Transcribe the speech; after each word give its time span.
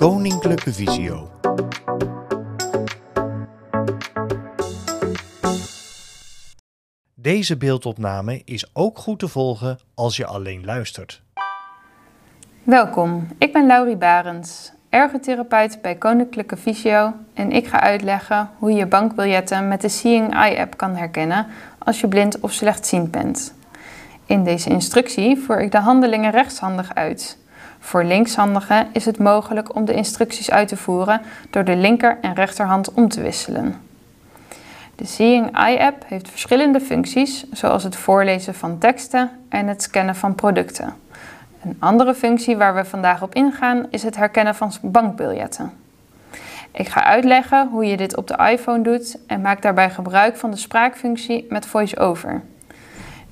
Koninklijke 0.00 0.72
Visio. 0.72 1.30
Deze 7.14 7.56
beeldopname 7.56 8.42
is 8.44 8.70
ook 8.72 8.98
goed 8.98 9.18
te 9.18 9.28
volgen 9.28 9.78
als 9.94 10.16
je 10.16 10.26
alleen 10.26 10.64
luistert. 10.64 11.22
Welkom, 12.62 13.28
ik 13.38 13.52
ben 13.52 13.66
Laurie 13.66 13.96
Barends, 13.96 14.72
ergotherapeut 14.88 15.78
bij 15.82 15.94
Koninklijke 15.94 16.56
Visio 16.56 17.12
en 17.34 17.52
ik 17.52 17.66
ga 17.66 17.80
uitleggen 17.80 18.50
hoe 18.58 18.72
je 18.72 18.86
bankbiljetten 18.86 19.68
met 19.68 19.80
de 19.80 19.88
Seeing 19.88 20.34
Eye 20.34 20.60
app 20.60 20.76
kan 20.76 20.96
herkennen 20.96 21.46
als 21.78 22.00
je 22.00 22.08
blind 22.08 22.40
of 22.40 22.52
slechtziend 22.52 23.10
bent. 23.10 23.54
In 24.26 24.44
deze 24.44 24.70
instructie 24.70 25.38
voer 25.38 25.60
ik 25.60 25.72
de 25.72 25.80
handelingen 25.80 26.30
rechtshandig 26.30 26.94
uit. 26.94 27.38
Voor 27.80 28.04
linkshandigen 28.04 28.88
is 28.92 29.04
het 29.04 29.18
mogelijk 29.18 29.74
om 29.74 29.84
de 29.84 29.94
instructies 29.94 30.50
uit 30.50 30.68
te 30.68 30.76
voeren 30.76 31.20
door 31.50 31.64
de 31.64 31.76
linker 31.76 32.18
en 32.20 32.34
rechterhand 32.34 32.92
om 32.92 33.08
te 33.08 33.22
wisselen. 33.22 33.80
De 34.94 35.06
Seeing 35.06 35.56
Eye 35.56 35.80
app 35.80 36.04
heeft 36.06 36.30
verschillende 36.30 36.80
functies, 36.80 37.50
zoals 37.52 37.84
het 37.84 37.96
voorlezen 37.96 38.54
van 38.54 38.78
teksten 38.78 39.30
en 39.48 39.66
het 39.66 39.82
scannen 39.82 40.16
van 40.16 40.34
producten. 40.34 40.94
Een 41.64 41.76
andere 41.78 42.14
functie 42.14 42.56
waar 42.56 42.74
we 42.74 42.84
vandaag 42.84 43.22
op 43.22 43.34
ingaan 43.34 43.86
is 43.90 44.02
het 44.02 44.16
herkennen 44.16 44.54
van 44.54 44.72
bankbiljetten. 44.82 45.72
Ik 46.72 46.88
ga 46.88 47.04
uitleggen 47.04 47.68
hoe 47.68 47.84
je 47.84 47.96
dit 47.96 48.16
op 48.16 48.26
de 48.26 48.48
iPhone 48.50 48.82
doet 48.82 49.18
en 49.26 49.40
maak 49.40 49.62
daarbij 49.62 49.90
gebruik 49.90 50.36
van 50.36 50.50
de 50.50 50.56
spraakfunctie 50.56 51.46
met 51.48 51.66
VoiceOver. 51.66 52.42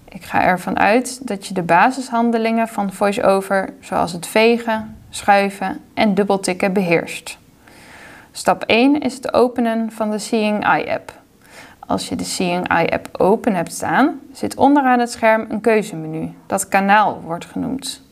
Ik 0.08 0.24
ga 0.24 0.42
ervan 0.42 0.78
uit 0.78 1.28
dat 1.28 1.46
je 1.46 1.54
de 1.54 1.62
basishandelingen 1.62 2.68
van 2.68 2.92
VoiceOver, 2.92 3.74
zoals 3.80 4.12
het 4.12 4.26
vegen, 4.26 4.96
schuiven 5.10 5.80
en 5.94 6.14
dubbeltikken, 6.14 6.72
beheerst. 6.72 7.38
Stap 8.32 8.62
1 8.62 9.00
is 9.00 9.14
het 9.14 9.32
openen 9.32 9.92
van 9.92 10.10
de 10.10 10.18
Seeing 10.18 10.64
Eye 10.64 10.92
app. 10.92 11.12
Als 11.78 12.08
je 12.08 12.16
de 12.16 12.24
Seeing 12.24 12.68
Eye 12.68 12.90
app 12.90 13.08
open 13.12 13.54
hebt 13.54 13.72
staan, 13.72 14.20
zit 14.32 14.56
onderaan 14.56 14.98
het 14.98 15.10
scherm 15.10 15.46
een 15.48 15.60
keuzemenu, 15.60 16.34
dat 16.46 16.68
kanaal 16.68 17.20
wordt 17.20 17.44
genoemd. 17.44 18.02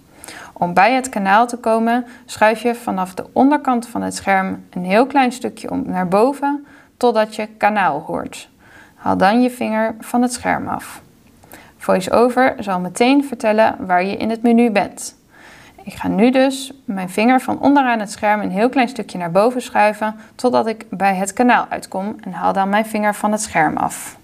Om 0.53 0.75
bij 0.75 0.93
het 0.93 1.09
kanaal 1.09 1.47
te 1.47 1.57
komen, 1.57 2.07
schuif 2.25 2.63
je 2.63 2.75
vanaf 2.75 3.15
de 3.15 3.25
onderkant 3.33 3.89
van 3.89 4.03
het 4.03 4.15
scherm 4.15 4.65
een 4.71 4.85
heel 4.85 5.07
klein 5.07 5.33
stukje 5.33 5.71
om 5.71 5.83
naar 5.87 6.09
boven 6.09 6.67
totdat 6.97 7.37
je 7.37 7.47
kanaal 7.47 8.01
hoort. 8.01 8.49
Haal 8.95 9.17
dan 9.17 9.43
je 9.43 9.51
vinger 9.51 9.95
van 10.01 10.23
het 10.23 10.33
scherm 10.33 10.69
af. 10.69 11.05
VoiceOver 11.87 12.55
zal 12.59 12.81
meteen 12.81 13.25
vertellen 13.25 13.77
waar 13.87 14.05
je 14.05 14.17
in 14.17 14.31
het 14.31 14.43
menu 14.43 14.71
bent. 14.71 15.17
Ik 15.83 15.93
ga 15.95 16.09
nu 16.09 16.31
dus 16.31 16.73
mijn 16.85 17.09
vinger 17.09 17.41
van 17.41 17.61
onderaan 17.61 18.01
het 18.01 18.11
scherm 18.11 18.41
een 18.41 18.51
heel 18.51 18.69
klein 18.69 18.89
stukje 18.89 19.19
naar 19.19 19.31
boven 19.31 19.63
schuiven 19.63 20.15
totdat 20.35 20.67
ik 20.67 20.87
bij 20.91 21.15
het 21.15 21.33
kanaal 21.33 21.67
uitkom 21.69 22.17
en 22.21 22.33
haal 22.33 22.53
dan 22.53 22.69
mijn 22.69 22.87
vinger 22.87 23.15
van 23.15 23.33
het 23.33 23.41
scherm 23.41 23.77
af. 23.77 24.19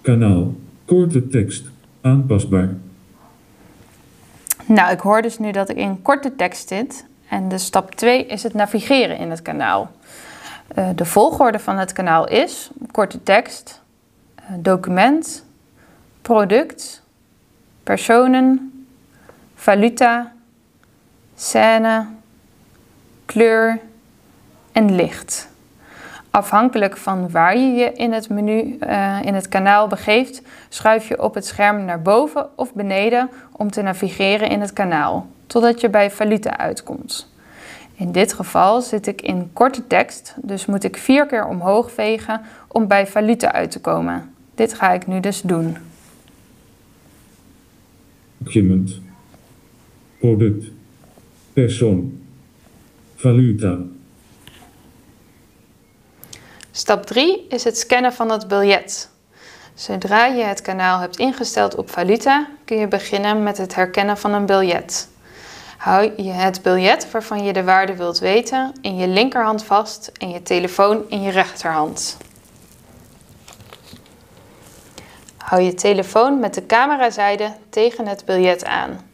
Kanaal. 0.00 0.54
Korte 0.84 1.28
tekst. 1.28 1.66
Aanpasbaar. 2.00 2.68
Nou, 4.66 4.92
ik 4.92 5.00
hoor 5.00 5.22
dus 5.22 5.38
nu 5.38 5.52
dat 5.52 5.68
ik 5.68 5.76
in 5.76 6.02
korte 6.02 6.36
tekst 6.36 6.68
zit. 6.68 7.04
En 7.28 7.48
de 7.48 7.58
stap 7.58 7.94
2 7.94 8.26
is 8.26 8.42
het 8.42 8.54
navigeren 8.54 9.18
in 9.18 9.30
het 9.30 9.42
kanaal. 9.42 9.90
Uh, 10.78 10.88
de 10.94 11.04
volgorde 11.04 11.58
van 11.58 11.78
het 11.78 11.92
kanaal 11.92 12.28
is 12.28 12.70
korte 12.90 13.22
tekst, 13.22 13.79
document, 14.58 15.44
product, 16.22 17.02
personen, 17.82 18.72
valuta, 19.54 20.32
scène, 21.34 22.06
kleur 23.26 23.78
en 24.72 24.94
licht. 24.94 25.48
Afhankelijk 26.30 26.96
van 26.96 27.30
waar 27.30 27.56
je 27.56 27.72
je 27.72 27.92
in 27.92 28.12
het 28.12 28.28
menu, 28.28 28.78
uh, 28.80 29.18
in 29.22 29.34
het 29.34 29.48
kanaal 29.48 29.86
begeeft, 29.86 30.42
schuif 30.68 31.08
je 31.08 31.22
op 31.22 31.34
het 31.34 31.46
scherm 31.46 31.84
naar 31.84 32.02
boven 32.02 32.48
of 32.56 32.72
beneden 32.74 33.30
om 33.52 33.70
te 33.70 33.82
navigeren 33.82 34.48
in 34.48 34.60
het 34.60 34.72
kanaal, 34.72 35.26
totdat 35.46 35.80
je 35.80 35.88
bij 35.88 36.10
valuta 36.10 36.56
uitkomt. 36.56 37.28
In 37.94 38.12
dit 38.12 38.32
geval 38.32 38.80
zit 38.80 39.06
ik 39.06 39.22
in 39.22 39.50
korte 39.52 39.86
tekst, 39.86 40.34
dus 40.36 40.66
moet 40.66 40.84
ik 40.84 40.96
vier 40.96 41.26
keer 41.26 41.46
omhoog 41.46 41.92
vegen 41.92 42.40
om 42.68 42.86
bij 42.86 43.06
valuta 43.06 43.52
uit 43.52 43.70
te 43.70 43.80
komen. 43.80 44.34
Dit 44.60 44.74
ga 44.74 44.92
ik 44.92 45.06
nu 45.06 45.20
dus 45.20 45.40
doen. 45.40 45.76
Document. 48.38 49.00
Product. 50.18 50.64
Persoon. 51.52 52.22
Valuta. 53.16 53.78
Stap 56.70 57.06
3 57.06 57.46
is 57.48 57.64
het 57.64 57.78
scannen 57.78 58.12
van 58.12 58.30
het 58.30 58.48
biljet. 58.48 59.10
Zodra 59.74 60.26
je 60.26 60.42
het 60.42 60.62
kanaal 60.62 61.00
hebt 61.00 61.16
ingesteld 61.16 61.74
op 61.74 61.90
valuta, 61.90 62.48
kun 62.64 62.76
je 62.76 62.88
beginnen 62.88 63.42
met 63.42 63.58
het 63.58 63.74
herkennen 63.74 64.18
van 64.18 64.32
een 64.32 64.46
biljet. 64.46 65.08
Hou 65.76 66.12
je 66.16 66.30
het 66.30 66.62
biljet 66.62 67.10
waarvan 67.10 67.44
je 67.44 67.52
de 67.52 67.64
waarde 67.64 67.96
wilt 67.96 68.18
weten 68.18 68.72
in 68.80 68.96
je 68.96 69.08
linkerhand 69.08 69.64
vast 69.64 70.12
en 70.18 70.30
je 70.30 70.42
telefoon 70.42 71.02
in 71.08 71.22
je 71.22 71.30
rechterhand. 71.30 72.16
Hou 75.50 75.62
je 75.62 75.74
telefoon 75.74 76.38
met 76.38 76.54
de 76.54 76.66
camerazijde 76.66 77.52
tegen 77.70 78.06
het 78.06 78.24
biljet 78.24 78.64
aan. 78.64 79.10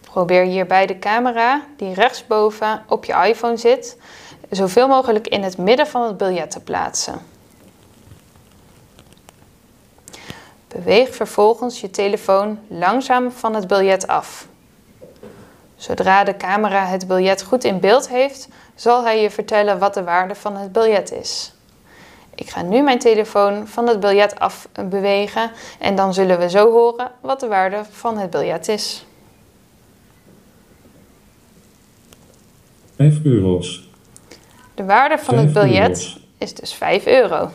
Probeer 0.00 0.42
hierbij 0.42 0.86
de 0.86 0.98
camera, 0.98 1.62
die 1.76 1.94
rechtsboven 1.94 2.84
op 2.88 3.04
je 3.04 3.12
iPhone 3.12 3.56
zit, 3.56 3.96
zoveel 4.50 4.88
mogelijk 4.88 5.28
in 5.28 5.42
het 5.42 5.58
midden 5.58 5.86
van 5.86 6.02
het 6.02 6.16
biljet 6.16 6.50
te 6.50 6.60
plaatsen. 6.60 7.18
Beweeg 10.68 11.14
vervolgens 11.14 11.80
je 11.80 11.90
telefoon 11.90 12.58
langzaam 12.68 13.30
van 13.30 13.54
het 13.54 13.66
biljet 13.66 14.06
af. 14.06 14.46
Zodra 15.76 16.24
de 16.24 16.36
camera 16.36 16.84
het 16.84 17.06
biljet 17.06 17.42
goed 17.42 17.64
in 17.64 17.80
beeld 17.80 18.08
heeft, 18.08 18.48
zal 18.74 19.04
hij 19.04 19.22
je 19.22 19.30
vertellen 19.30 19.78
wat 19.78 19.94
de 19.94 20.04
waarde 20.04 20.34
van 20.34 20.56
het 20.56 20.72
biljet 20.72 21.12
is. 21.12 21.52
Ik 22.38 22.50
ga 22.50 22.62
nu 22.62 22.82
mijn 22.82 22.98
telefoon 22.98 23.66
van 23.66 23.86
het 23.86 24.00
biljet 24.00 24.38
af 24.38 24.68
bewegen 24.88 25.50
en 25.78 25.96
dan 25.96 26.14
zullen 26.14 26.38
we 26.38 26.50
zo 26.50 26.70
horen 26.70 27.10
wat 27.20 27.40
de 27.40 27.46
waarde 27.46 27.82
van 27.90 28.18
het 28.18 28.30
biljet 28.30 28.68
is. 28.68 29.06
5 32.96 33.24
euro's. 33.24 33.88
De 34.74 34.84
waarde 34.84 35.18
van 35.18 35.38
het 35.38 35.52
biljet 35.52 36.16
is 36.38 36.54
dus 36.54 36.74
5 36.74 37.06
euro. 37.06 37.50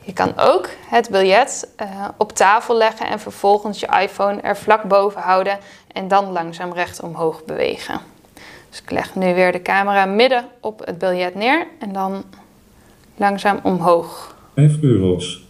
Je 0.00 0.12
kan 0.12 0.38
ook 0.38 0.68
het 0.88 1.10
biljet 1.10 1.68
uh, 1.82 2.08
op 2.16 2.32
tafel 2.32 2.76
leggen 2.76 3.06
en 3.06 3.20
vervolgens 3.20 3.80
je 3.80 3.98
iPhone 4.00 4.40
er 4.40 4.56
vlak 4.56 4.82
boven 4.82 5.20
houden 5.20 5.58
en 5.92 6.08
dan 6.08 6.32
langzaam 6.32 6.72
recht 6.72 7.00
omhoog 7.00 7.44
bewegen. 7.44 8.00
Dus 8.70 8.80
ik 8.82 8.90
leg 8.90 9.14
nu 9.14 9.34
weer 9.34 9.52
de 9.52 9.62
camera 9.62 10.04
midden 10.04 10.48
op 10.60 10.86
het 10.86 10.98
biljet 10.98 11.34
neer 11.34 11.66
en 11.80 11.92
dan 11.92 12.24
langzaam 13.16 13.58
omhoog. 13.62 14.34
5 14.54 14.82
euro's. 14.82 15.44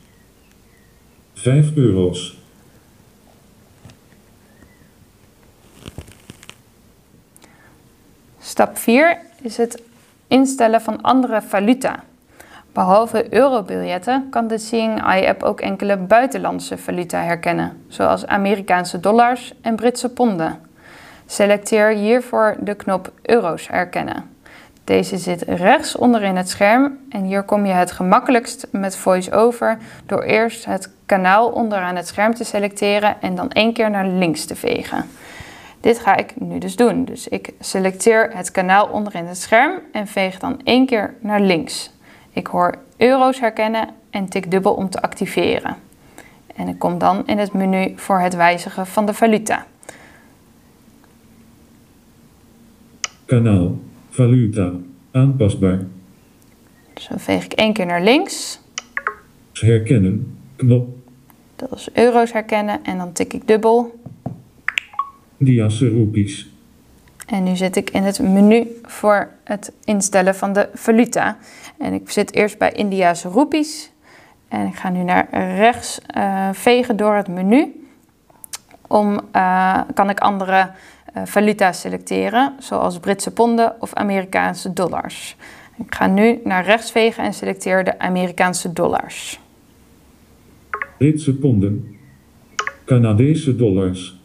5 1.34 1.76
euro's. 1.76 2.38
Stap 8.38 8.78
4 8.78 9.18
is 9.42 9.56
het 9.56 9.82
instellen 10.28 10.80
van 10.80 11.02
andere 11.02 11.42
valuta. 11.42 12.04
Behalve 12.72 13.34
eurobiljetten 13.34 14.26
kan 14.30 14.46
de 14.46 14.58
Seeing 14.58 15.02
Eye 15.02 15.28
app 15.28 15.42
ook 15.42 15.60
enkele 15.60 15.96
buitenlandse 15.96 16.78
valuta 16.78 17.22
herkennen, 17.22 17.84
zoals 17.88 18.26
Amerikaanse 18.26 19.00
dollars 19.00 19.52
en 19.60 19.76
Britse 19.76 20.08
ponden. 20.08 20.60
Selecteer 21.26 21.88
hiervoor 21.88 22.56
de 22.60 22.74
knop 22.74 23.12
Euro's 23.22 23.68
herkennen. 23.68 24.35
Deze 24.86 25.18
zit 25.18 25.42
rechts 25.42 25.96
onderin 25.96 26.36
het 26.36 26.48
scherm 26.48 26.98
en 27.08 27.24
hier 27.24 27.42
kom 27.42 27.66
je 27.66 27.72
het 27.72 27.90
gemakkelijkst 27.90 28.66
met 28.70 28.96
VoiceOver 28.96 29.78
door 30.06 30.22
eerst 30.22 30.64
het 30.64 30.90
kanaal 31.06 31.48
onderaan 31.48 31.96
het 31.96 32.06
scherm 32.06 32.34
te 32.34 32.44
selecteren 32.44 33.16
en 33.20 33.34
dan 33.34 33.50
één 33.50 33.72
keer 33.72 33.90
naar 33.90 34.06
links 34.06 34.44
te 34.44 34.56
vegen. 34.56 35.04
Dit 35.80 35.98
ga 35.98 36.16
ik 36.16 36.40
nu 36.40 36.58
dus 36.58 36.76
doen. 36.76 37.04
Dus 37.04 37.28
ik 37.28 37.52
selecteer 37.60 38.30
het 38.32 38.50
kanaal 38.50 38.86
onderin 38.86 39.26
het 39.26 39.38
scherm 39.38 39.72
en 39.92 40.06
veeg 40.06 40.38
dan 40.38 40.60
één 40.64 40.86
keer 40.86 41.14
naar 41.20 41.40
links. 41.40 41.90
Ik 42.30 42.46
hoor 42.46 42.74
euro's 42.96 43.40
herkennen 43.40 43.88
en 44.10 44.28
tik 44.28 44.50
dubbel 44.50 44.74
om 44.74 44.90
te 44.90 45.02
activeren. 45.02 45.76
En 46.56 46.68
ik 46.68 46.78
kom 46.78 46.98
dan 46.98 47.26
in 47.26 47.38
het 47.38 47.52
menu 47.52 47.92
voor 47.96 48.20
het 48.20 48.34
wijzigen 48.34 48.86
van 48.86 49.06
de 49.06 49.14
valuta. 49.14 49.66
Kanaal. 53.24 53.85
Valuta. 54.16 54.72
Aanpasbaar. 55.10 55.80
Dus 56.92 57.08
dan 57.08 57.20
veeg 57.20 57.44
ik 57.44 57.52
één 57.52 57.72
keer 57.72 57.86
naar 57.86 58.02
links. 58.02 58.60
Herkennen. 59.52 60.38
Knop. 60.56 60.88
Dat 61.56 61.72
is 61.72 61.88
euro's 61.92 62.32
herkennen 62.32 62.84
en 62.84 62.98
dan 62.98 63.12
tik 63.12 63.32
ik 63.32 63.48
dubbel. 63.48 64.00
Diasse 65.36 65.88
roepies. 65.88 66.50
En 67.26 67.42
nu 67.42 67.56
zit 67.56 67.76
ik 67.76 67.90
in 67.90 68.02
het 68.02 68.18
menu 68.20 68.66
voor 68.82 69.28
het 69.44 69.72
instellen 69.84 70.34
van 70.34 70.52
de 70.52 70.68
valuta. 70.74 71.36
En 71.78 71.92
ik 71.92 72.10
zit 72.10 72.34
eerst 72.34 72.58
bij 72.58 72.72
India's 72.72 73.24
roepies. 73.24 73.90
En 74.48 74.66
ik 74.66 74.74
ga 74.74 74.90
nu 74.90 75.02
naar 75.02 75.28
rechts 75.56 76.00
uh, 76.16 76.48
vegen 76.52 76.96
door 76.96 77.14
het 77.14 77.28
menu. 77.28 77.86
Om 78.86 79.20
uh, 79.32 79.80
kan 79.94 80.10
ik 80.10 80.20
andere 80.20 80.70
valuta 81.24 81.72
selecteren, 81.72 82.54
zoals 82.58 82.98
Britse 82.98 83.30
ponden 83.30 83.74
of 83.80 83.94
Amerikaanse 83.94 84.72
dollars. 84.72 85.36
Ik 85.78 85.94
ga 85.94 86.06
nu 86.06 86.40
naar 86.44 86.64
rechts 86.64 86.90
vegen 86.90 87.24
en 87.24 87.34
selecteer 87.34 87.84
de 87.84 87.98
Amerikaanse 87.98 88.72
dollars. 88.72 89.40
Britse 90.98 91.34
ponden. 91.34 91.96
Canadese 92.84 93.56
dollars. 93.56 94.20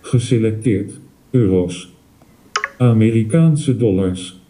Geselecteerd. 0.00 0.92
Euro's. 1.30 1.94
Amerikaanse 2.78 3.76
dollars. 3.76 4.40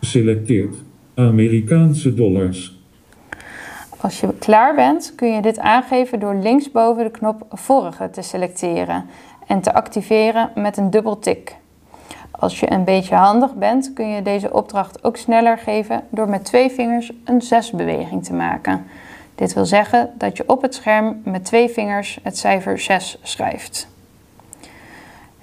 Geselecteerd. 0.00 0.74
Amerikaanse 1.14 2.14
dollars. 2.14 2.77
Als 4.00 4.20
je 4.20 4.38
klaar 4.38 4.74
bent, 4.74 5.12
kun 5.14 5.32
je 5.32 5.42
dit 5.42 5.58
aangeven 5.58 6.20
door 6.20 6.34
linksboven 6.34 7.04
de 7.04 7.10
knop 7.10 7.46
Vorige 7.50 8.10
te 8.10 8.22
selecteren 8.22 9.06
en 9.46 9.60
te 9.60 9.74
activeren 9.74 10.50
met 10.54 10.76
een 10.76 10.90
dubbel 10.90 11.18
tik. 11.18 11.56
Als 12.30 12.60
je 12.60 12.70
een 12.70 12.84
beetje 12.84 13.14
handig 13.14 13.54
bent, 13.54 13.92
kun 13.92 14.08
je 14.08 14.22
deze 14.22 14.52
opdracht 14.52 15.04
ook 15.04 15.16
sneller 15.16 15.58
geven 15.58 16.04
door 16.10 16.28
met 16.28 16.44
twee 16.44 16.70
vingers 16.70 17.12
een 17.24 17.42
zesbeweging 17.42 18.24
te 18.24 18.32
maken. 18.32 18.86
Dit 19.34 19.54
wil 19.54 19.66
zeggen 19.66 20.10
dat 20.14 20.36
je 20.36 20.44
op 20.46 20.62
het 20.62 20.74
scherm 20.74 21.20
met 21.24 21.44
twee 21.44 21.68
vingers 21.68 22.18
het 22.22 22.38
cijfer 22.38 22.78
6 22.78 23.18
schrijft. 23.22 23.88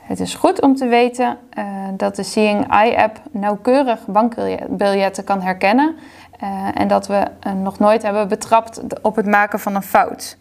Het 0.05 0.19
is 0.19 0.35
goed 0.35 0.61
om 0.61 0.75
te 0.75 0.87
weten 0.87 1.37
uh, 1.57 1.65
dat 1.97 2.15
de 2.15 2.23
Seeing 2.23 2.71
Eye 2.71 2.97
app 2.97 3.21
nauwkeurig 3.31 4.05
bankbiljetten 4.07 5.23
kan 5.23 5.41
herkennen 5.41 5.95
uh, 6.43 6.67
en 6.73 6.87
dat 6.87 7.07
we 7.07 7.23
nog 7.63 7.79
nooit 7.79 8.01
hebben 8.01 8.27
betrapt 8.27 8.81
op 9.01 9.15
het 9.15 9.25
maken 9.25 9.59
van 9.59 9.75
een 9.75 9.83
fout. 9.83 10.37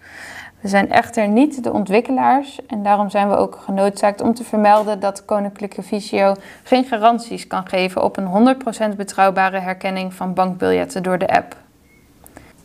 We 0.60 0.68
zijn 0.68 0.90
echter 0.90 1.28
niet 1.28 1.64
de 1.64 1.72
ontwikkelaars 1.72 2.66
en 2.66 2.82
daarom 2.82 3.10
zijn 3.10 3.28
we 3.28 3.36
ook 3.36 3.58
genoodzaakt 3.64 4.20
om 4.20 4.34
te 4.34 4.44
vermelden 4.44 5.00
dat 5.00 5.24
Koninklijke 5.24 5.82
Visio 5.82 6.34
geen 6.62 6.84
garanties 6.84 7.46
kan 7.46 7.66
geven 7.66 8.02
op 8.02 8.16
een 8.16 8.56
100% 8.92 8.96
betrouwbare 8.96 9.58
herkenning 9.60 10.14
van 10.14 10.34
bankbiljetten 10.34 11.02
door 11.02 11.18
de 11.18 11.28
app. 11.28 11.56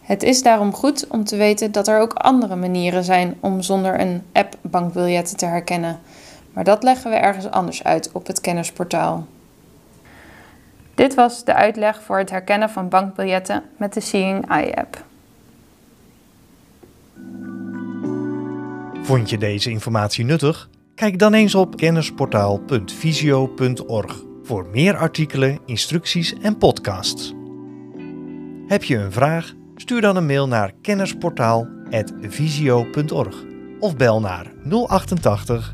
Het 0.01 0.23
is 0.23 0.43
daarom 0.43 0.73
goed 0.73 1.07
om 1.07 1.23
te 1.23 1.37
weten 1.37 1.71
dat 1.71 1.87
er 1.87 1.99
ook 1.99 2.13
andere 2.13 2.55
manieren 2.55 3.03
zijn 3.03 3.37
om 3.39 3.61
zonder 3.61 3.99
een 3.99 4.23
app 4.33 4.55
bankbiljetten 4.61 5.37
te 5.37 5.45
herkennen. 5.45 5.99
Maar 6.53 6.63
dat 6.63 6.83
leggen 6.83 7.11
we 7.11 7.17
ergens 7.17 7.49
anders 7.49 7.83
uit 7.83 8.11
op 8.11 8.27
het 8.27 8.41
kennisportaal. 8.41 9.27
Dit 10.95 11.15
was 11.15 11.43
de 11.43 11.53
uitleg 11.53 12.01
voor 12.01 12.17
het 12.17 12.29
herkennen 12.29 12.69
van 12.69 12.89
bankbiljetten 12.89 13.63
met 13.77 13.93
de 13.93 13.99
Seeing 13.99 14.49
Eye 14.49 14.75
app. 14.75 15.03
Vond 19.01 19.29
je 19.29 19.37
deze 19.37 19.69
informatie 19.69 20.25
nuttig? 20.25 20.69
Kijk 20.95 21.19
dan 21.19 21.33
eens 21.33 21.55
op 21.55 21.77
kennisportaal.visio.org 21.77 24.23
voor 24.43 24.67
meer 24.71 24.97
artikelen, 24.97 25.59
instructies 25.65 26.33
en 26.41 26.57
podcasts. 26.57 27.33
Heb 28.67 28.83
je 28.83 28.97
een 28.97 29.11
vraag? 29.11 29.53
Stuur 29.75 30.01
dan 30.01 30.15
een 30.15 30.25
mail 30.25 30.47
naar 30.47 30.71
kennisportaal.visio.org 30.81 33.35
of 33.79 33.95
bel 33.95 34.19
naar 34.19 34.51
088 34.87 35.73